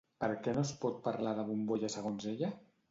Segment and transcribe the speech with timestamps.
[0.23, 2.55] Per què no es pot parlar de bombolla segons ella?